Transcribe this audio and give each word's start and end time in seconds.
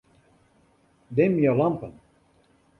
Dimje 1.15 1.49
lampen. 1.51 1.91